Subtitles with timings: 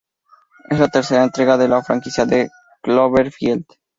[0.71, 2.49] Es la tercera entrega de la franquicia de
[2.81, 3.67] "Cloverfield".